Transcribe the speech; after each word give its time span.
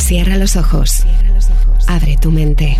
Cierra 0.00 0.36
los 0.36 0.56
ojos. 0.56 1.04
Abre 1.86 2.16
tu 2.20 2.32
mente. 2.32 2.76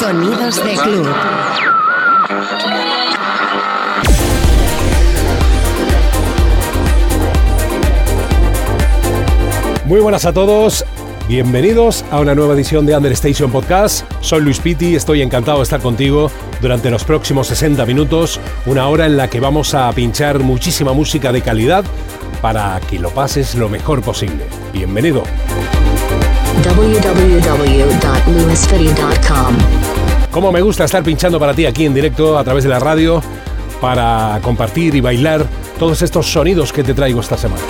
Sonidos 0.00 0.56
de 0.56 0.72
club. 0.72 1.08
Muy 9.84 10.00
buenas 10.00 10.24
a 10.24 10.32
todos. 10.32 10.84
Bienvenidos 11.28 12.04
a 12.10 12.20
una 12.20 12.34
nueva 12.34 12.54
edición 12.54 12.86
de 12.86 12.96
Understation 12.96 13.52
Podcast. 13.52 14.10
Soy 14.22 14.40
Luis 14.40 14.58
Pitti, 14.58 14.96
estoy 14.96 15.20
encantado 15.20 15.58
de 15.58 15.64
estar 15.64 15.80
contigo 15.80 16.30
durante 16.62 16.90
los 16.90 17.04
próximos 17.04 17.48
60 17.48 17.84
minutos, 17.84 18.40
una 18.64 18.88
hora 18.88 19.04
en 19.04 19.18
la 19.18 19.28
que 19.28 19.38
vamos 19.38 19.74
a 19.74 19.92
pinchar 19.92 20.38
muchísima 20.38 20.94
música 20.94 21.30
de 21.30 21.42
calidad 21.42 21.84
para 22.40 22.80
que 22.80 22.98
lo 22.98 23.10
pases 23.10 23.54
lo 23.54 23.68
mejor 23.68 24.02
posible. 24.02 24.46
Bienvenido. 24.72 25.22
www.lewisfitty.com. 26.64 29.56
Como 30.30 30.52
me 30.52 30.60
gusta 30.60 30.84
estar 30.84 31.02
pinchando 31.02 31.40
para 31.40 31.54
ti 31.54 31.66
aquí 31.66 31.86
en 31.86 31.94
directo 31.94 32.38
a 32.38 32.44
través 32.44 32.64
de 32.64 32.70
la 32.70 32.78
radio 32.78 33.22
para 33.80 34.38
compartir 34.42 34.94
y 34.94 35.00
bailar 35.00 35.46
todos 35.78 36.02
estos 36.02 36.30
sonidos 36.30 36.70
que 36.72 36.82
te 36.82 36.94
traigo 36.94 37.20
esta 37.20 37.36
semana. 37.36 37.62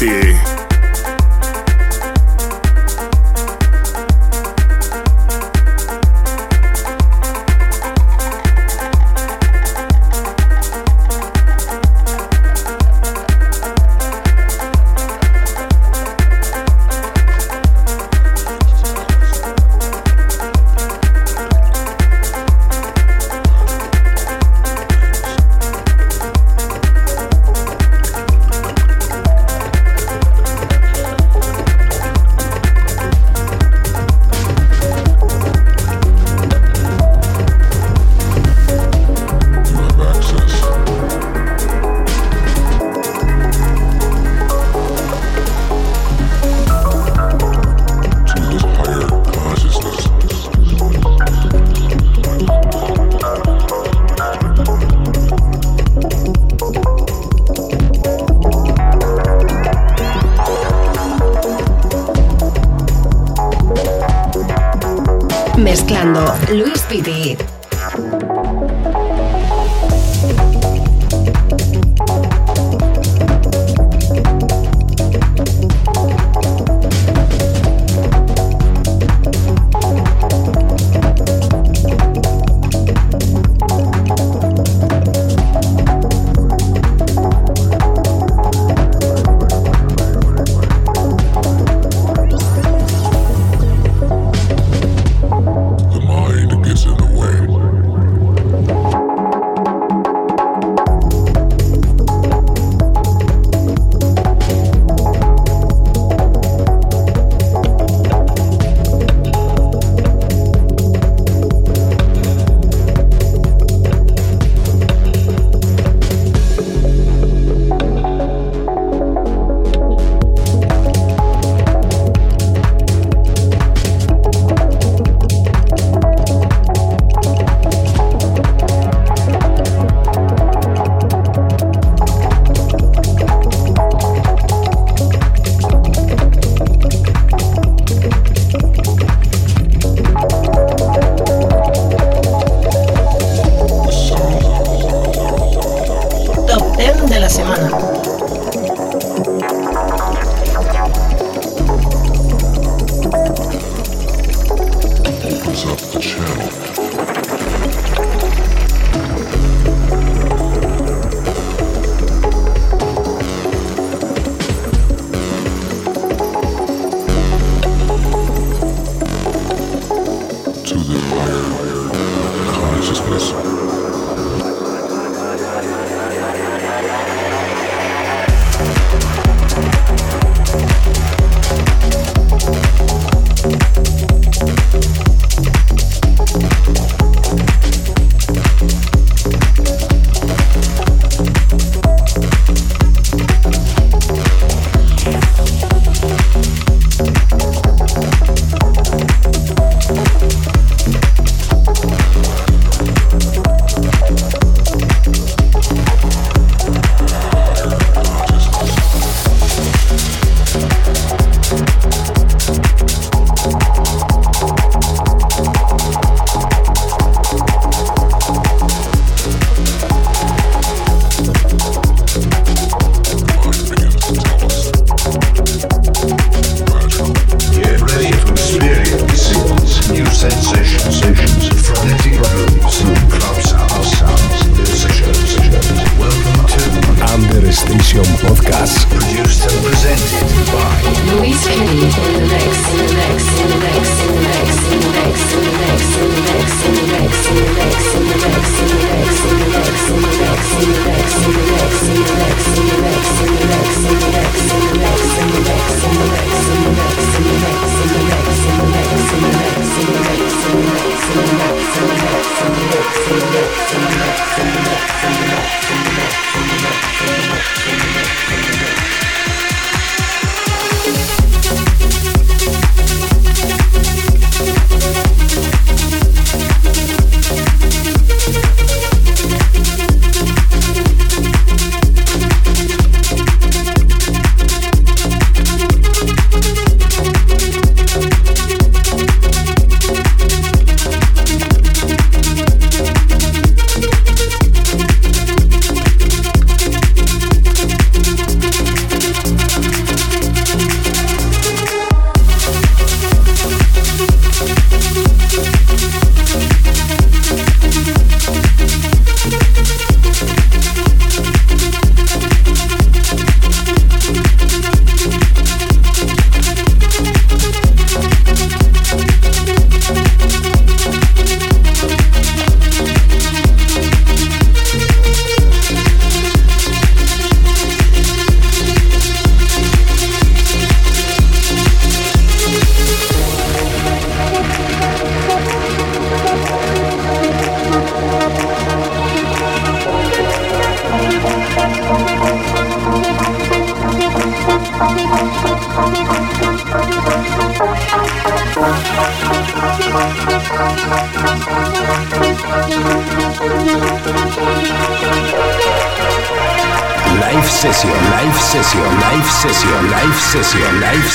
Luis 0.00 0.51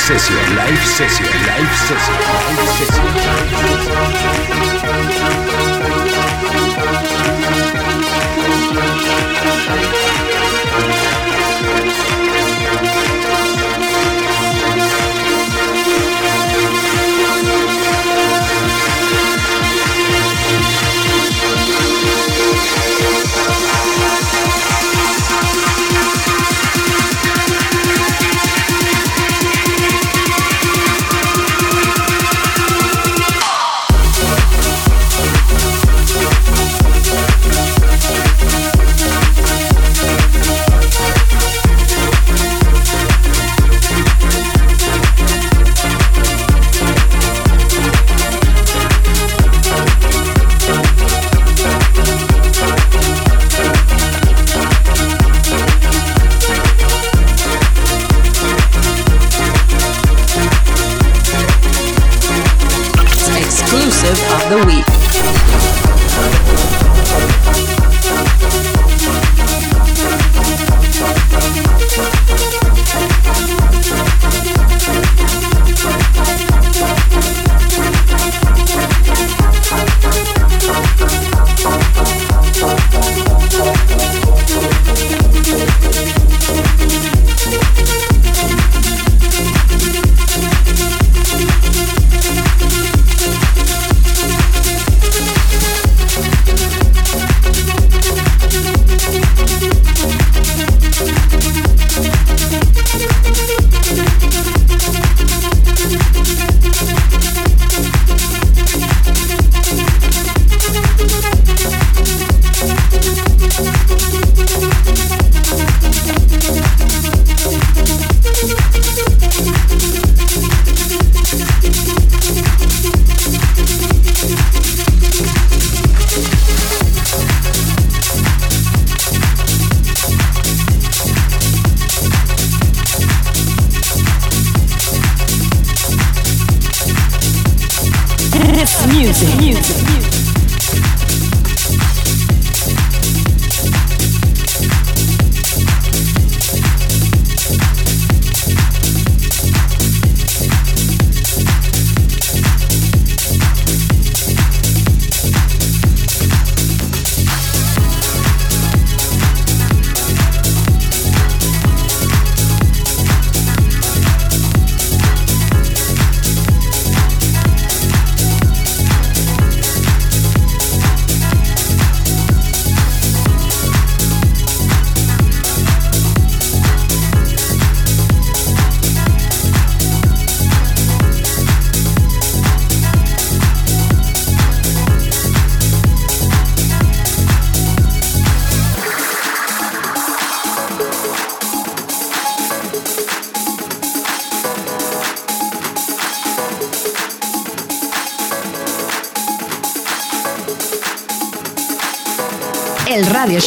Session, 0.08 0.38
Live 0.56 0.86
Session, 0.86 1.26
Live 1.26 1.76
Session. 1.76 2.14
Live 2.14 2.60
session. 2.60 2.67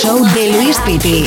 show 0.01 0.25
de 0.35 0.53
Luis 0.53 0.79
Piti. 0.87 1.27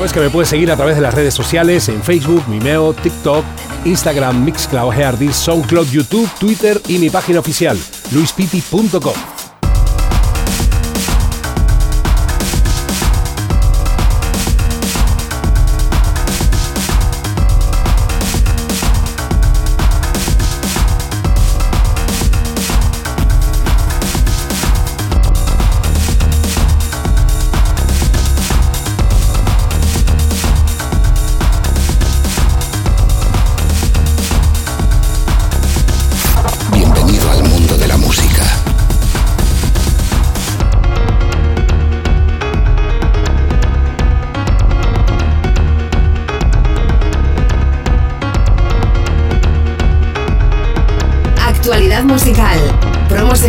Sabes 0.00 0.14
que 0.14 0.20
me 0.20 0.30
puedes 0.30 0.48
seguir 0.48 0.70
a 0.70 0.76
través 0.76 0.96
de 0.96 1.02
las 1.02 1.12
redes 1.12 1.34
sociales 1.34 1.90
en 1.90 2.02
Facebook, 2.02 2.42
Vimeo, 2.48 2.94
TikTok, 2.94 3.44
Instagram, 3.84 4.42
Mixcloud, 4.46 4.94
Heardis, 4.94 5.36
SoundCloud, 5.36 5.90
YouTube, 5.90 6.26
Twitter 6.38 6.80
y 6.88 6.96
mi 6.96 7.10
página 7.10 7.40
oficial 7.40 7.78
luispiti.com. 8.10 9.29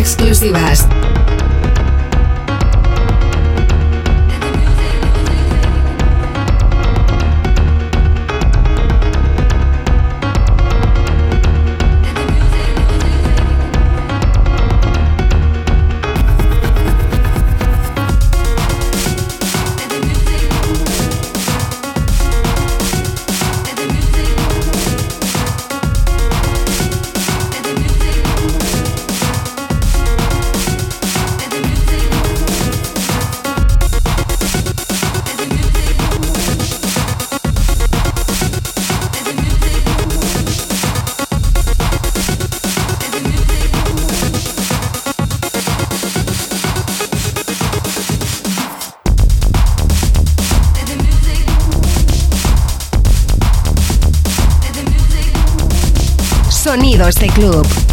exclusivas. 0.02 0.88
Sonido 56.72 57.06
este 57.06 57.26
club. 57.26 57.91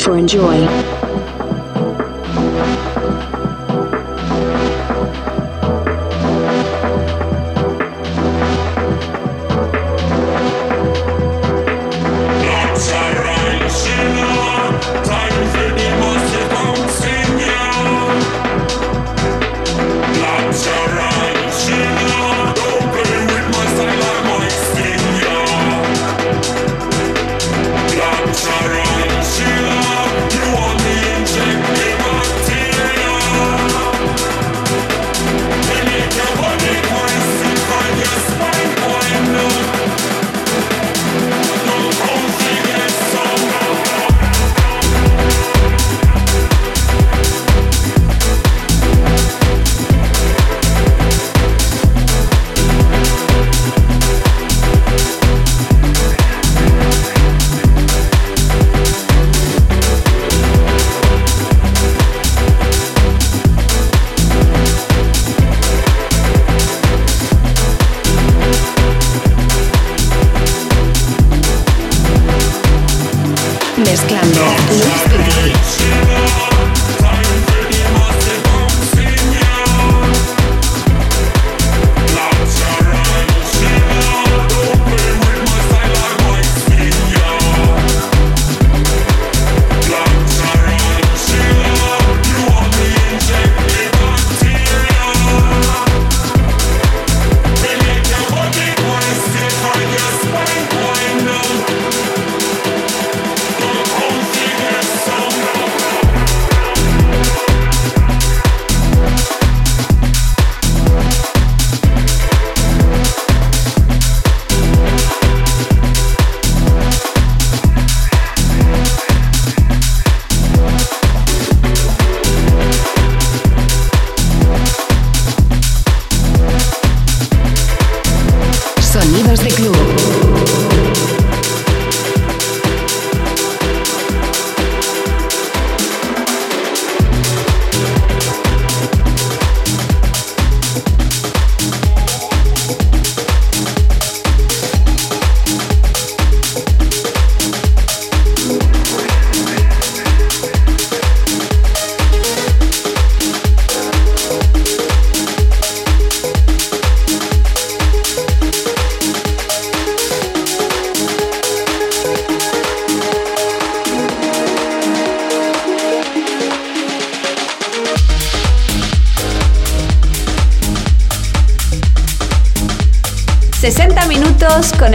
For 0.00 0.16
enjoy. 0.16 0.85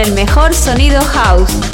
El 0.02 0.12
mejor 0.14 0.52
sonido 0.52 1.00
house. 1.00 1.71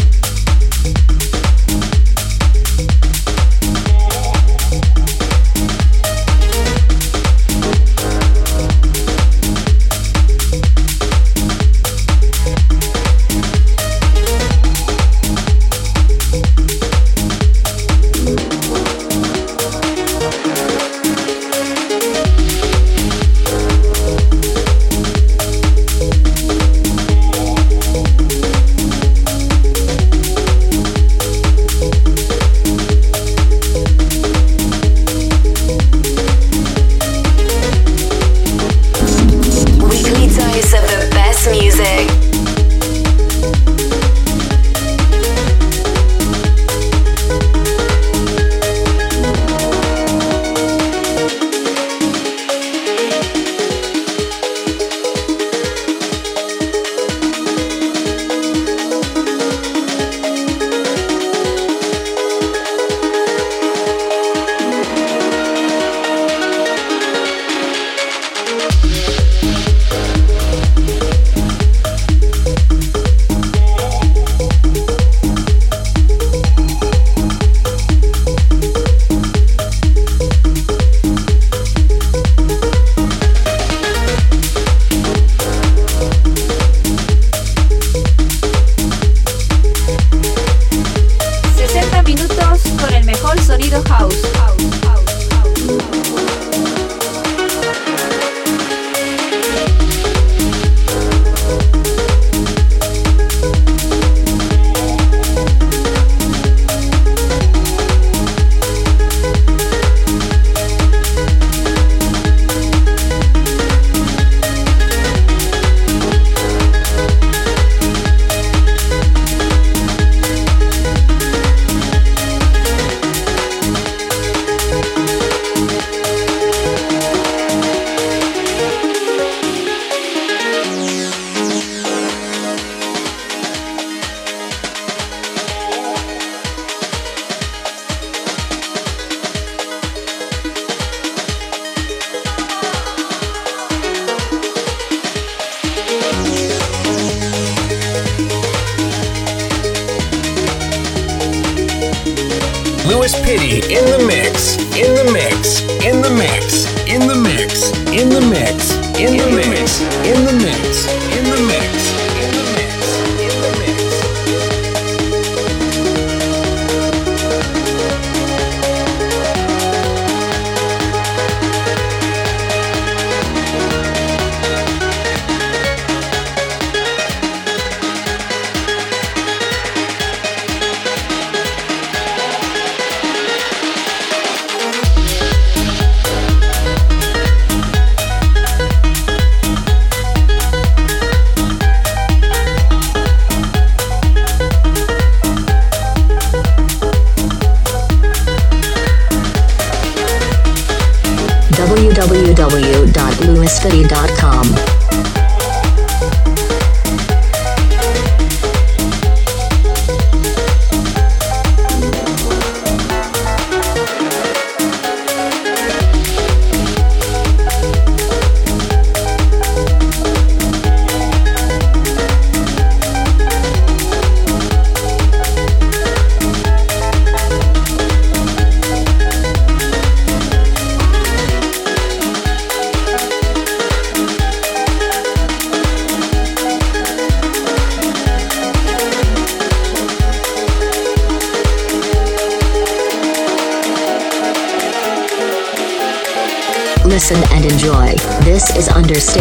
Louis 153.09 153.25
Pitty 153.25 153.75
in 153.75 153.85
the 153.87 154.05
mix, 154.07 154.59
in 154.77 154.94
the 154.94 155.11
mix, 155.11 155.62
in 155.83 156.03
the 156.03 156.11
mix, 156.11 156.66
in 156.87 157.07
the 157.07 157.14
mix, 157.14 157.71
in 157.90 158.11
the 158.11 158.21
mix, 158.21 158.75
in 159.01 159.16
the 159.16 159.40
mix, 159.40 159.81
in 160.05 160.27
the 160.27 160.35
mix, 160.35 160.85
in 160.92 161.07
the 161.07 161.12
mix. 161.12 161.16
In 161.16 161.25
the 161.25 161.47
mix. 161.47 161.78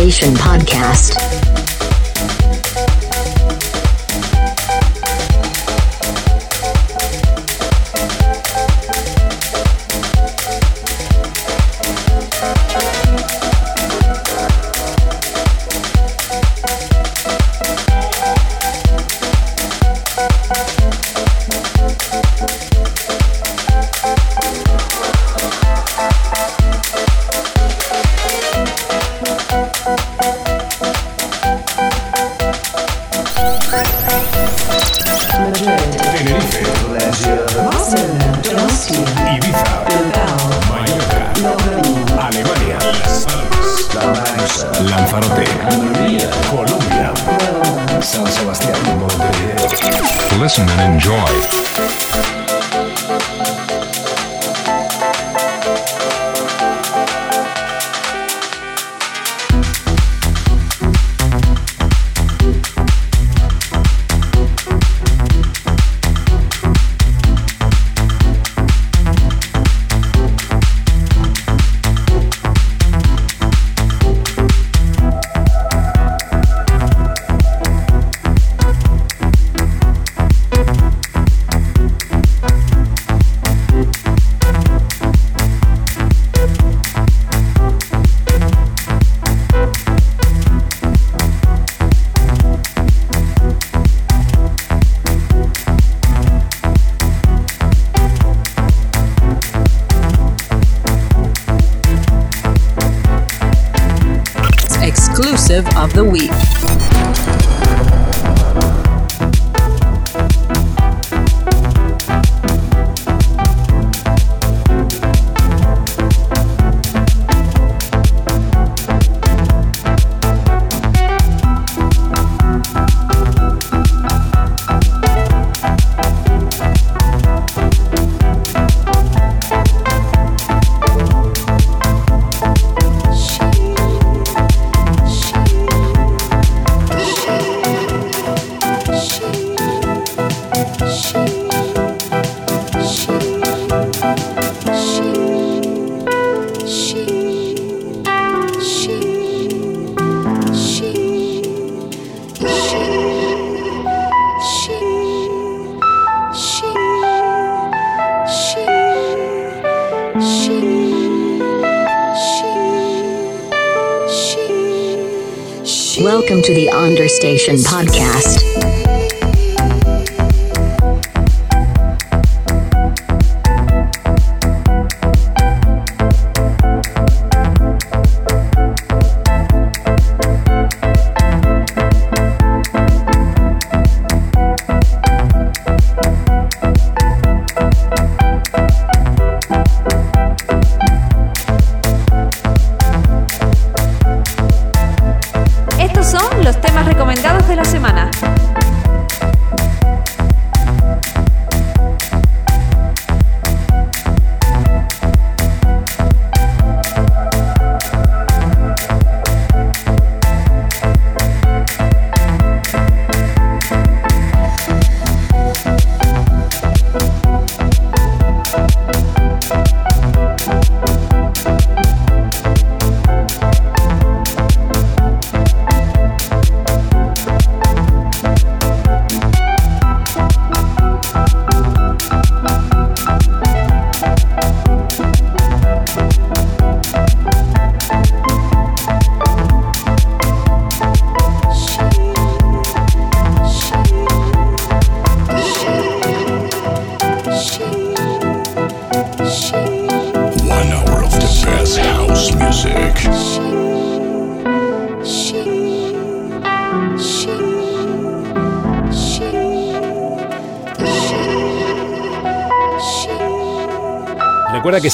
Understation 0.08 0.34
Podcast. 0.36 0.47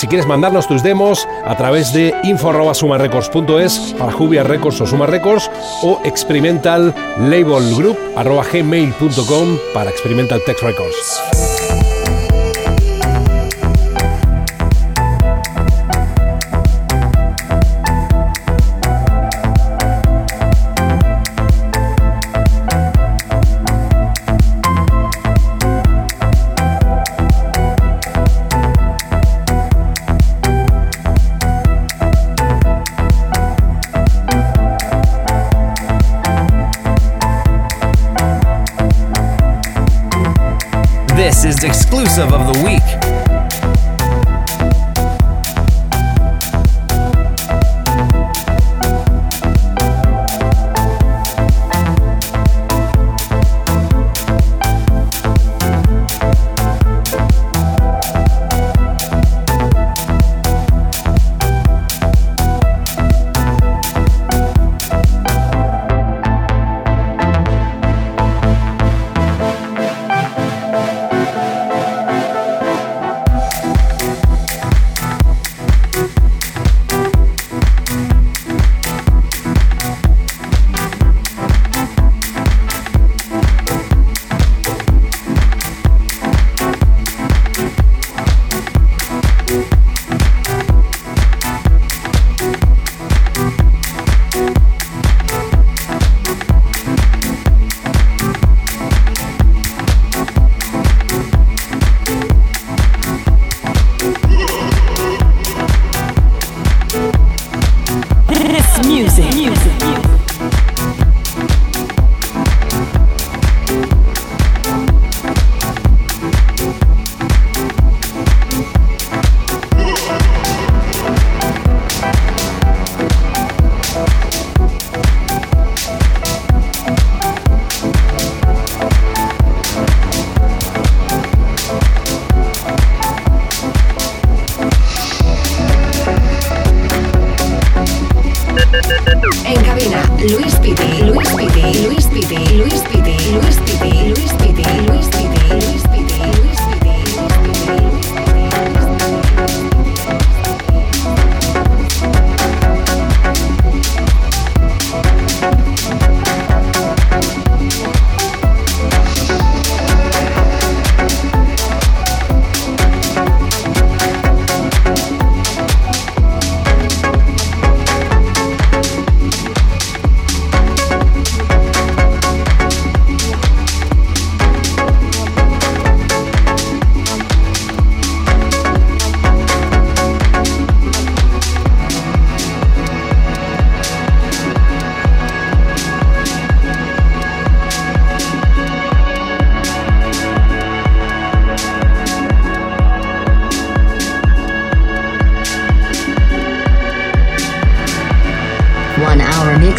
Si 0.04 0.08
quieres 0.10 0.28
mandarnos 0.28 0.68
tus 0.68 0.84
demos 0.84 1.26
a 1.46 1.56
través 1.56 1.94
de 1.94 2.14
info.sumarecords.es 2.26 3.96
para 3.98 4.12
Jubia 4.12 4.44
Records 4.44 4.82
o 4.82 4.86
Suma 4.86 5.06
Records 5.06 5.50
o 5.82 6.02
experimental 6.04 6.94
label 7.18 7.74
group 7.74 7.98
gmail.com 8.52 9.58
para 9.74 9.90
Experimental 9.90 10.42
Text 10.46 10.62
Records. 10.62 11.13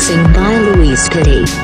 Mixing 0.05 0.33
by 0.35 0.59
Louise 0.59 1.09
Petty. 1.09 1.64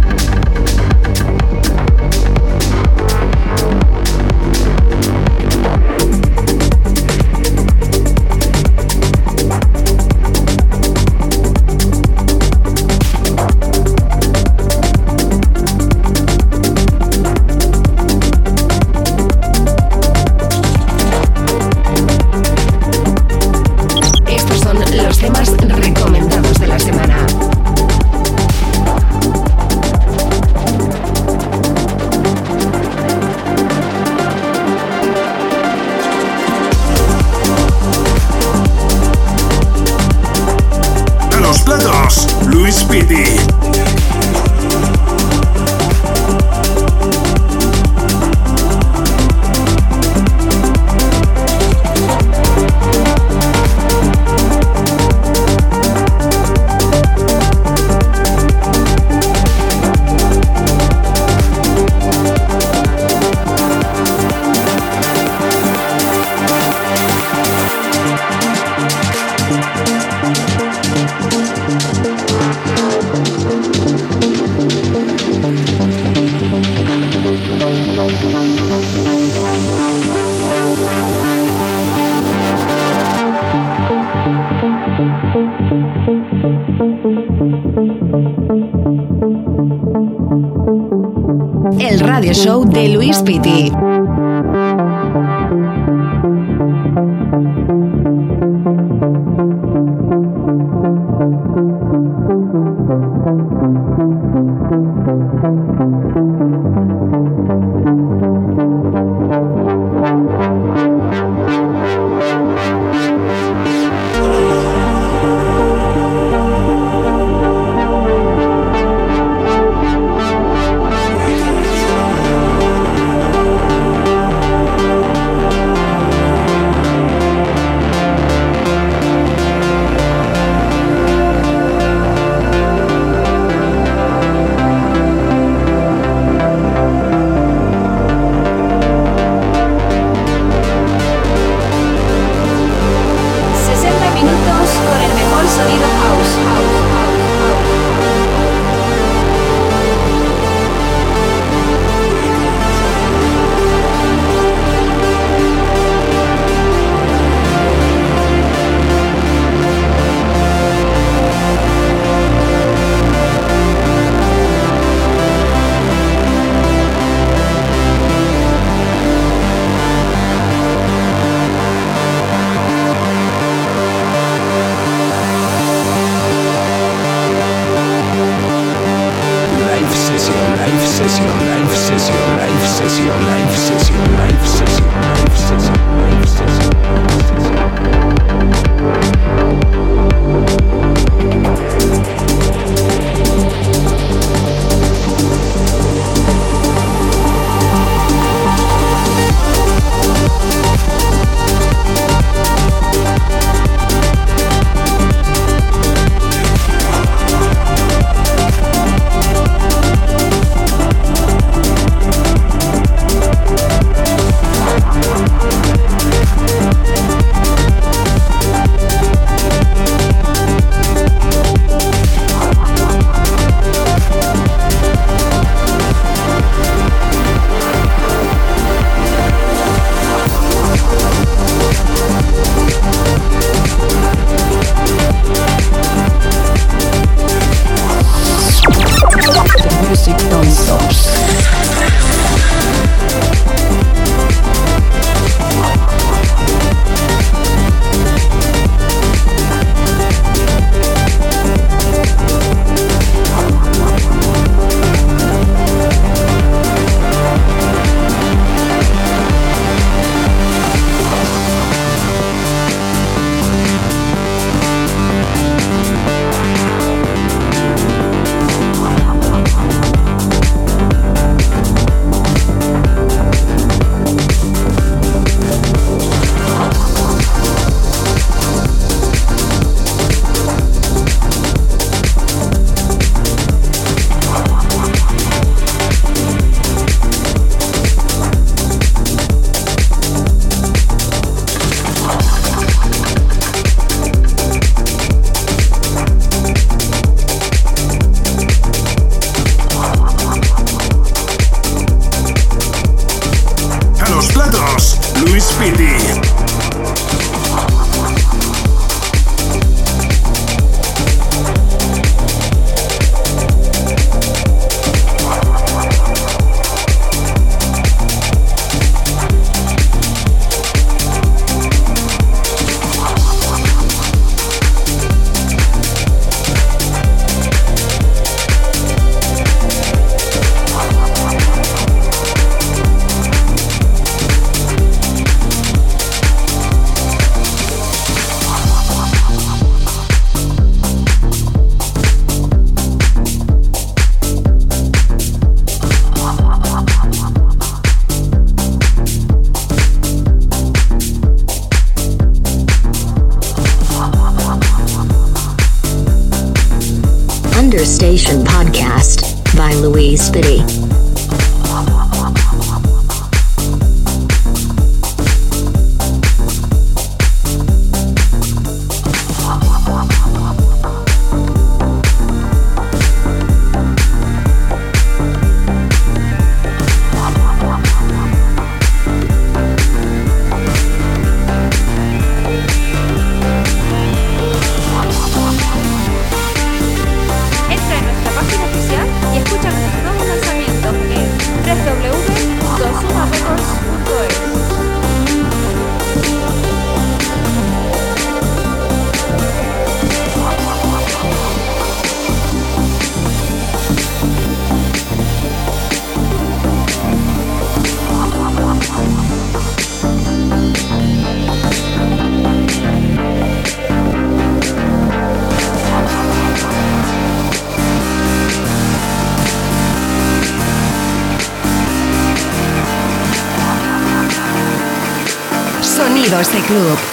Club. 426.71 427.10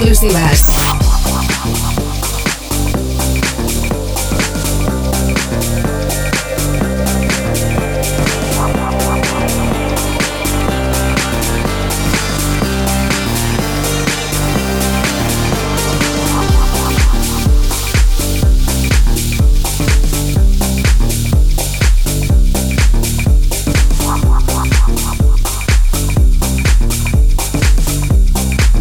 Exclusivas. 0.00 0.89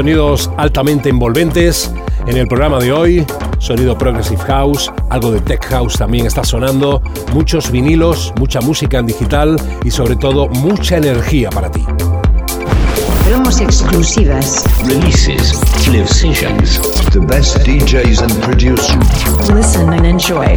Sonidos 0.00 0.50
altamente 0.56 1.10
envolventes 1.10 1.92
en 2.26 2.38
el 2.38 2.48
programa 2.48 2.78
de 2.78 2.90
hoy. 2.90 3.26
Sonido 3.58 3.98
Progressive 3.98 4.40
House, 4.44 4.90
algo 5.10 5.30
de 5.30 5.42
Tech 5.42 5.62
House 5.66 5.98
también 5.98 6.24
está 6.24 6.42
sonando, 6.42 7.02
muchos 7.34 7.70
vinilos, 7.70 8.32
mucha 8.38 8.62
música 8.62 8.98
en 8.98 9.04
digital 9.04 9.60
y 9.84 9.90
sobre 9.90 10.16
todo 10.16 10.48
mucha 10.48 10.96
energía 10.96 11.50
para 11.50 11.70
ti. 11.70 11.84
Promos 13.28 13.60
exclusivas. 13.60 14.64
Releases, 14.86 15.60
live 15.88 16.08
sessions. 16.08 16.80
The 17.12 17.20
best 17.20 17.58
DJs 17.58 18.22
and 18.22 18.42
producers. 18.42 19.50
Listen 19.50 19.92
and 19.92 20.06
enjoy. 20.06 20.56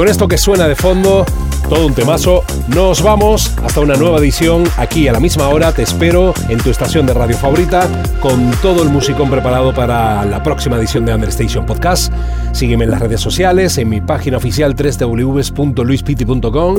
Con 0.00 0.08
esto 0.08 0.26
que 0.26 0.38
suena 0.38 0.66
de 0.66 0.74
fondo, 0.74 1.26
todo 1.68 1.86
un 1.86 1.92
temazo, 1.92 2.42
nos 2.68 3.02
vamos 3.02 3.52
hasta 3.62 3.80
una 3.80 3.96
nueva 3.96 4.18
edición 4.18 4.64
aquí 4.78 5.06
a 5.08 5.12
la 5.12 5.20
misma 5.20 5.50
hora. 5.50 5.72
Te 5.72 5.82
espero 5.82 6.32
en 6.48 6.56
tu 6.56 6.70
estación 6.70 7.04
de 7.04 7.12
radio 7.12 7.36
favorita 7.36 7.86
con 8.22 8.50
todo 8.62 8.82
el 8.82 8.88
musicón 8.88 9.28
preparado 9.28 9.74
para 9.74 10.24
la 10.24 10.42
próxima 10.42 10.78
edición 10.78 11.04
de 11.04 11.12
Understation 11.12 11.66
Podcast. 11.66 12.10
Sígueme 12.52 12.84
en 12.84 12.92
las 12.92 13.00
redes 13.00 13.20
sociales, 13.20 13.76
en 13.76 13.90
mi 13.90 14.00
página 14.00 14.38
oficial 14.38 14.74
www.luispiti.com 14.74 16.76